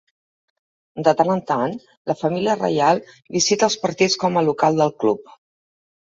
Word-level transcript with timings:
De 1.07 1.11
tant 1.17 1.27
en 1.33 1.41
tant, 1.49 1.75
la 2.11 2.15
família 2.21 2.55
reial 2.61 3.01
visita 3.35 3.67
els 3.67 3.75
partits 3.83 4.17
com 4.25 4.41
a 4.41 4.43
local 4.47 4.81
del 4.83 4.95
club. 5.05 5.29